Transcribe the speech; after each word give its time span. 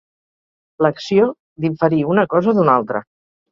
L'acció 0.85 1.27
d'inferir 1.67 2.01
una 2.15 2.27
cosa 2.35 2.57
d'una 2.61 2.77
altra. 2.81 3.07